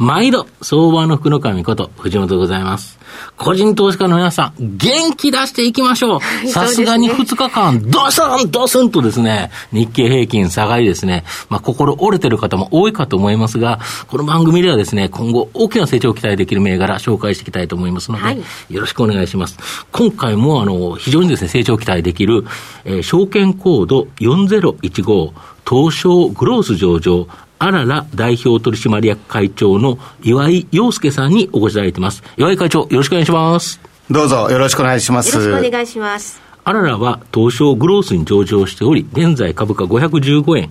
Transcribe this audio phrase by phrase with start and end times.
[0.00, 2.98] 毎度、相場の福の神こと、藤本でございます。
[3.36, 6.48] 個人投資家の皆さん、元気出していきましょう。
[6.48, 18.38] さすがに2日間、ドスンドスンとですね、日経平均下がりですね、まあ、心折れてる方も多いかと思いますが、この番組ではですね、今後大きな成長を期待できる銘柄紹介していきたいと思いますので、はい、
[18.70, 19.58] よろしくお願いします。
[19.92, 22.46] 今回も、あの、非常にですね、成長を期待できる、
[22.86, 25.32] えー、証券コード4015、
[25.68, 27.28] 東証グロース上場、
[27.60, 32.22] あらら代表取締役会長の岩井陽介さんにお越しいただいています。
[32.38, 33.78] 岩井会長、よろしくお願いします。
[34.10, 35.36] どうぞよろしくお願いします。
[35.36, 36.40] よろしくお願いします。
[36.64, 40.70] あららは東証グロースに上場しており、現在株価515円、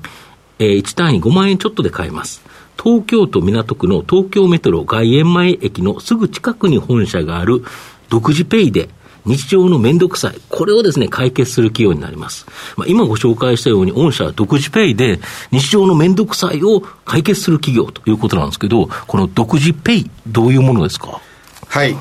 [0.58, 2.42] えー、1単位5万円ちょっとで買えます。
[2.82, 7.64] 東京都港区の東京メトロ外苑前駅のすぐ近くに本社がある
[8.10, 8.90] 独自ペイで
[9.30, 12.48] 日常のめんどくさい、これをですね、解決する企業になります。
[12.76, 15.20] まあ、今ご紹介したように、御社独自ペイで
[15.52, 21.22] 日常のめんどくさいを解決する企業ということなんですけど、この独自ペイ、どういうものですか？
[21.68, 21.96] はい。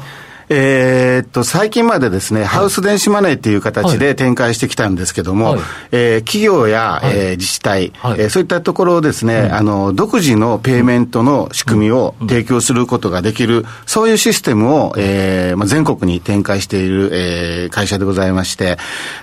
[0.51, 5.61] えー、っと、最近までですね、はい、ハウス電子マネーっていう形で展開してきたんですけども、はい、
[5.93, 18.79] えー、企業や、はい、えー、自治体、はい、えー、そういったところをですね、あの、独自のペイメントの仕組みを提供することができる、そういうシステムを、えー、まあ、全国に展開している、えー、会社でございまして、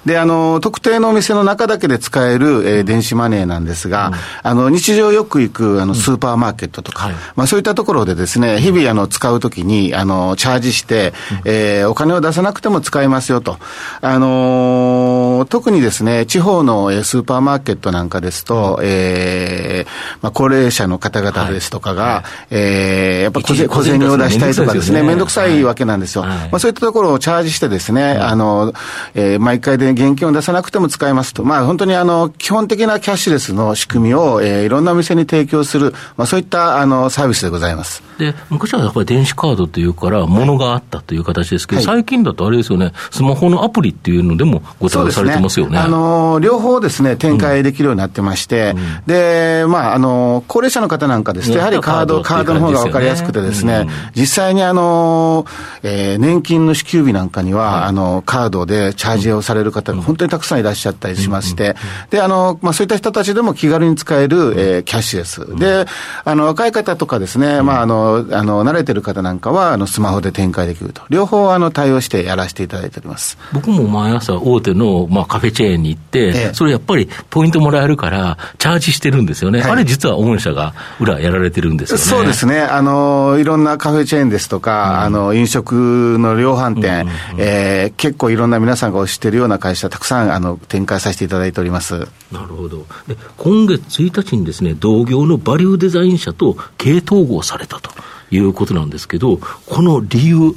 [0.05, 4.11] で、あの、特定のお店の中だけで使える、えー、電子マネーなんですが、
[4.43, 13.57] あの、日常よく行く、あの、スーパーマーケットとか、まあ、そういったところでですね、日々、あの、使うときに、あの、チャージして、えー、お金を出さなくても使えますよと。
[14.01, 26.23] あのー、特にですね、地方のスーパーマーケットなんかですと、えー、まあ、高齢者の方々ですとかが、はい、えー、やっぱ小銭小銭を出したいとかですね、めんどくさいわけなんですよ。
[26.23, 28.73] はい、まあ、そういったところをチャージしてですね、あの、
[29.13, 31.43] えー、毎回で現金を出さなくても使えますと。
[31.43, 38.03] まあ、本当にあの、基本的なキャッシュレスの仕組みを、えー、いろんなお店に提供する、まあ、そういったあの、サービスでございます。
[38.17, 45.73] で、昔はやっぱり電子カードというから、ものがあったという形ですけど、はい、最近だとあれですよね、スマホのアプリっていうのでもご対応されてますよね。
[45.73, 55.45] ねあの両方ですね、展開できるようになってまして、うん、で、まあ、あの高齢者の方なんかですと、やはりカード、カードの方が分かりやすくてですね、うん、実際にあの、
[55.83, 61.75] えー、年金の支給日なんかには、はい、あの、カードでチャージをされる方が本当にたくさんいらっしゃったりしまして、
[62.09, 65.55] で、あの、まあ、そういった人たちでも気軽に使える、えー、キャッシュレス。
[65.57, 65.85] で、
[66.23, 71.01] あの、若い方とかですね、まあ、あの、あの、慣れてる方なんかは、あの、スマホで展開できると。
[71.09, 73.37] 両方、あの、対応してやらせていただいております。
[73.53, 82.03] 僕も毎朝、大手の、まあ、カフェチェーンに行って、ええ、それやっぱりポイントもらえるから、チャージしてるんですよね、はい、あれ、実は御社が裏やられてるんですよね。
[82.03, 91.99] そうですね、あのいろんなカフェチェーンですとか、うん、あの飲食の量販店、うんうんうん、えー、結構いろんな皆さんがお知ってるような会社、たくさんあの展開させていただいております。
[92.31, 92.85] なるほど。
[93.07, 97.89] で、今月1日にですね、同業のバリューデザイン社と経統合されたと
[98.31, 100.55] いうことなんですけど、この理由、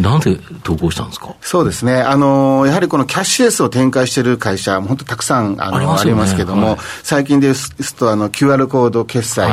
[0.00, 1.34] なんで投稿したんですか？
[1.40, 9.48] そうですね、あのやはりこのキャッシュレスを展開している会社、本当たくさんあのあります、ね,、ますけども、はい、最近ですとあの QR コード決済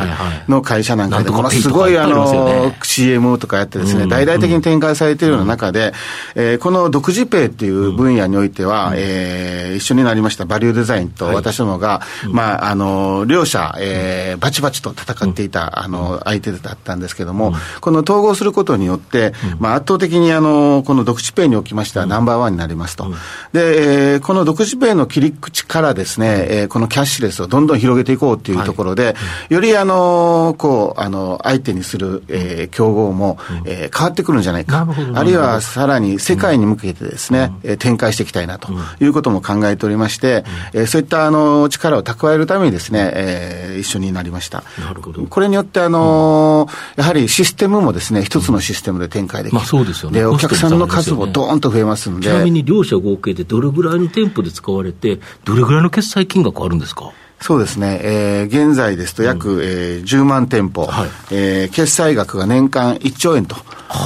[0.47, 5.93] の会社なんかで、ものすごいあの CM とかやってですね、大々的に展開されているような中で、
[6.35, 23.11] えー、この独自ペイっていう分野においては、うん、えー、一緒になりましたバリューデザインと私どもが、はい、まあ、あの両者、えー、バチバチと戦っていた、あの相手だったんですけども、この統合することによって、まあ、圧倒的ににあのこの独自ペイにおきましてはナンバーワンになりますと、うん、
[23.53, 29.12] で、えー、この独自ペイの切り口からですね、えー、このキャッシュレスをどんどん広げていこうというところで、は
[29.50, 40.44] い、よりあのこうあの相手にする、えー、競合も、うん、えー、変わってくるんじゃないか、あるいはさらに世界に向けてですね、うん、展開していきたいなということも考えておりまして、
[40.74, 44.63] うん、えー、そういったあの力を蓄えるためにですね、えー、一緒になりました。
[44.80, 45.25] なるほど。
[45.25, 49.57] これによってあの、やはりシステムもですね、一つのシステムで展開できる。
[49.57, 52.30] まあそうですよで、お客さんの数もどーんと増えますんで。
[52.30, 57.12] ちなみに両社合計でどれぐらいの店舗で使われて、どれぐらいの決済金額あるんですか？
[57.42, 63.57] そうですね、えー、現在ですと約、うん、えー、10万店舗、はい、えー、決済額が年間1兆円と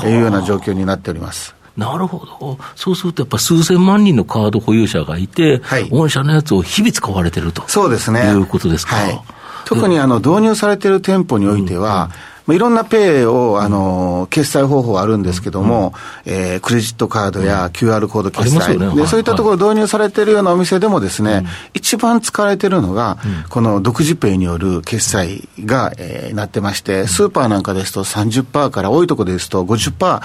[0.08, 1.54] いうような状況になっております。
[1.76, 2.58] なるほど。
[2.76, 8.22] そうすると、やっぱ数千万人のカード保有者がいて、はい、御社のやつを日々使われてるとそうですね。
[8.22, 8.96] いうことですか。
[8.96, 9.22] はい
[9.68, 12.10] 特にあの導入されている店舗においては、
[12.48, 15.94] まあ、いろんなペイを、あの、決済方法あるんですけども、
[16.26, 23.18] うん、えー、クレジットカードや QR コード決済、ね、で、そういったところ導入されているようなお店でもですね、一番使われているのが、
[23.50, 30.22] この独自ペイによる決済が、えー、なってまして、スーパーなんかですと30%から多いところですと50%、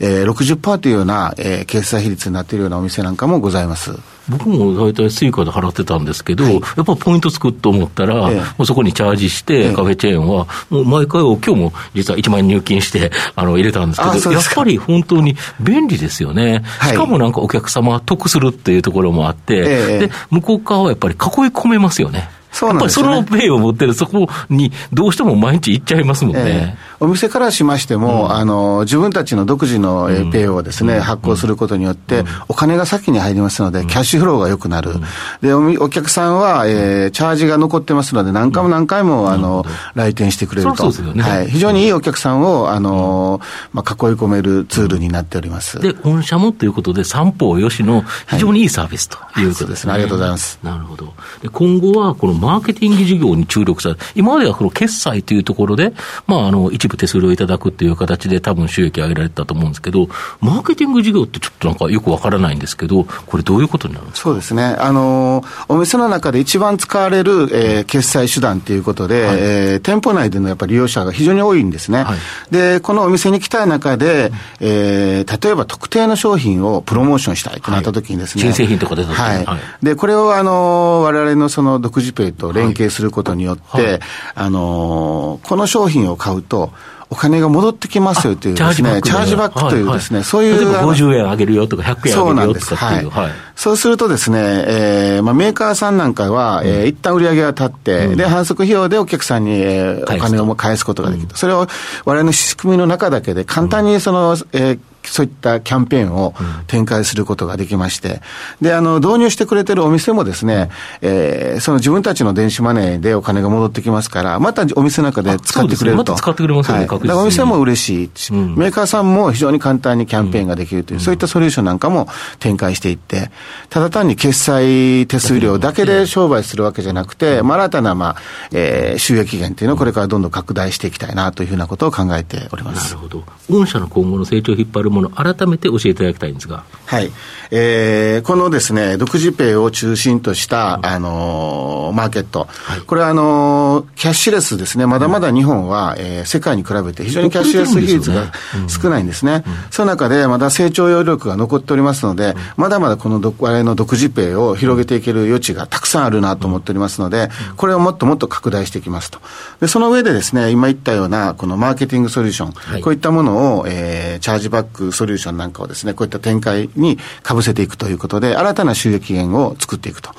[0.00, 3.92] えー、60%というような、えー、決済比率になっているようなお店なんかもございます。
[4.28, 21.20] 僕も大体 Suica で払ってたんですけど、はい、やっぱポイントつくと思ったら、ええ、もうそこにチャージして、え、カフェチェーンは、もう毎回、今日も実は1万円入金して あの入れたんですけど、やっぱり本当に便利ですよね、はい、しかもなんかお客様得するっていうところもあって、で向こう側はやっぱり囲い
[21.50, 22.28] 込めますよね。
[22.52, 26.42] そうなんですね、やっぱりそのペイを持ってる、そこにどうしても毎日行っちゃいますもんね。
[26.44, 34.94] えー、お店からしましても、うん、あの、自分たちの独自のペイをですね、うん、発行することによって、お金が先に入りますので、キャッシュフローが良くなる。
[35.40, 39.64] でお、お客さんは、えー、チャージが残ってますので、何回も何回も、あの、
[39.94, 40.90] 来店してくれると。
[40.90, 41.48] ね、はい。
[41.48, 43.40] 非常にいいお客さんを、あの、
[43.72, 45.80] まあ、囲い込めるツールになっております。
[45.80, 49.92] で、御社もということで、三方よしの非常にいいサービスということですね。
[49.92, 50.58] はい、ありがとうございます。
[50.62, 51.12] なるほど。
[51.42, 55.92] で今後は、このマーケティング事業業に注力され今まではこの決済というところで、
[56.26, 60.08] まあ、あの、一部手数料いただくっていう形で多分収益上げられたと思うんですけど、
[60.40, 64.22] マーケティング事業ってちょっとなんかよくわからないんですけど、これどういうことになるんですか？
[64.24, 64.64] そうですね。
[64.64, 72.04] あの、お店の中で一番使われる、えー、決済手段ということで、はい、えー、店舗内でのやっぱり利用者が非常に多いんですね。
[72.04, 72.18] はい、
[72.50, 78.44] で、このお店に来た中で、えー、例えば特定の商品をプロモーションしたいとなった時にですね。
[78.44, 79.22] はい、新製品とか出た時に。
[79.22, 79.44] はい。
[79.44, 84.00] はい、で、これをあの、我々のその独自ペイと連携することによって、はい、
[84.34, 86.72] あのー、この商品を買うと、
[87.12, 90.58] お金が戻ってきますよというですね、チャージバックというですね、そういう。
[90.58, 93.10] 例えば50円あげるよとか100円あげるよとかっていう。
[93.10, 93.30] はい。
[93.54, 101.28] そうするとですね、えー、まあメーカーさんなんかは、うん、えー、一旦売り上げが立って、うん、で、反則費用でお客さんに、えー、お金を返すことができる。
[101.30, 106.34] うん、それを我々の仕組みの中だけで簡単にその、えー、そういったキャンペーンを
[106.66, 108.20] 展開することができまして、
[108.60, 110.70] で、あの、導入してくれてるお店もですね、
[111.00, 116.12] えー、その自分たちの電子マネーでお金が戻ってきますから、またお店の中で使ってくれると。
[116.12, 122.08] また使ってくれますよね、はい、だからお店も嬉しい、うん、メーカーさんも非常に簡単にキャンペーンができるという、うん、そういったソリューションなんかも
[122.38, 123.30] 展開していって、
[123.70, 128.16] ただ単に決済手数料だけで商売するわけじゃなくて、まあ、新たな、まあ、
[128.52, 132.94] えー、収益源というのをこれからどんどん拡大していきたいなというふうなことを考えております。
[132.94, 133.24] なるほど。
[133.50, 136.64] 御社の今後の成長を引っ張るもの、改めて教えていただきたいんですが。
[136.86, 137.10] はい。
[137.50, 142.48] えー、このですね、独自ペイを中心とした、あのー、マーケット。
[142.50, 144.86] はい、これは、あのー、キャッシュレスですね。
[144.86, 148.32] まだまだ日本は、えー、世界に比べて非常にキャッシュレス比率が
[148.68, 149.44] 少ないんですね。
[149.70, 159.20] その中で、まだ成長余力が残っておりますので、まだまだこの我々の独自ペイを広げていける余地がたくさんあるなと思っておりますので、これをもっともっと拡大していきますと。
[159.60, 170.10] で、その上でですね、今言ったような、このマーケティングソリューション、はい、こういったものを、えー、チャージバックソリューションなんかをですね、こういった展開にかぶせていくということで、新たな収益源を作っていくと。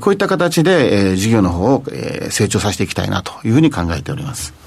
[0.00, 4.64] こういった形で、えー、事業の方を、えー、成長させていきたいなというふうに考えております。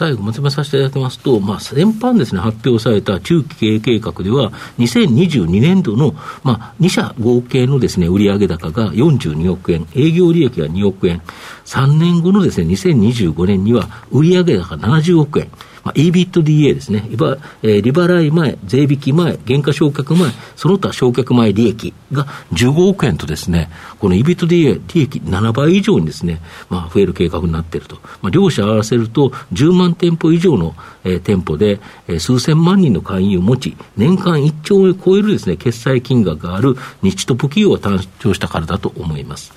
[0.00, 11.20] 最後まとめさせていただきますと、まあ、先般ですね、発表された中期経営計画では、2022年度の、まあ、2社合計のですね、売上高が42億円、営業利益が2億円、
[11.66, 15.50] 3年後のですね、2025年には売上高70億円、
[15.84, 27.96] まあ、EBITDA ですね、えー、利払い前、税引き前、原価償却前、その他償却前利益が15億円とですね、この EBITDA 利益7倍以上にですね、まあ、増える計画になっていると。
[28.22, 39.52] まあ、両者合わせると10万店舗以上の、えー、店舗で、えー、数千万人の会員を持ち、年間1兆円を超えるですね、決済金額がある日トップ企業が誕生したからだと思います。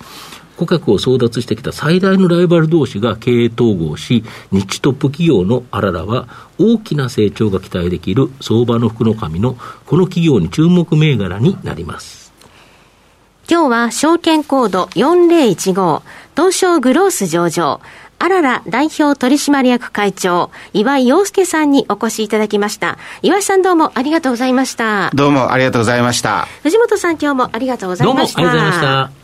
[0.56, 9.56] 顧客を争奪してきた最大のライバル同士が経営統合し、日トップ企業のあららは、大きな成長が期待できる相場の福の神の
[9.86, 12.32] この企業に注目銘柄になります。
[13.48, 16.02] 今日は証券コード4015
[16.34, 17.82] 東証グロース上場
[18.18, 22.96] あらら代表取締役会長、岩井陽介さんにお越しいただきました。
[23.20, 25.10] 岩井さんどうもありがとうございました。
[25.12, 26.46] どうもありがとうございました。
[26.62, 28.40] 藤本さん今日もありがとうございました。
[28.40, 29.23] どうもありがとうございました。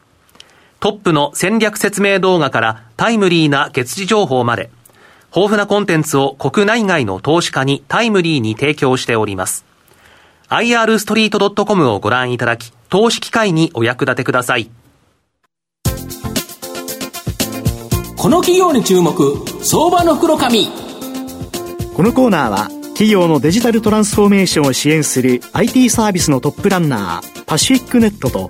[0.81, 4.71] トップの戦略説明動画からタイムリーな月次情報まで、
[5.27, 9.63] 豊富なコンテンツを国内外の投資家にタイムリーに提供しております。
[10.49, 14.71] irstreet.com をご覧いただき、投資機会にお役立てください。
[18.17, 20.67] この企業に注目、相場の袋紙。
[21.95, 28.49] このコーナーは、企業のデジタルトランスフォーメーションを支援する IT サービスのトップランナー、パシフィックネットと、